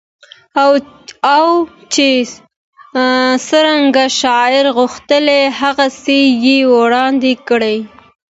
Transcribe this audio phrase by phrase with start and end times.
[1.35, 1.47] او
[1.93, 2.07] چې
[3.49, 7.77] څنګه شاعر غوښتي هغسې يې وړاندې کړې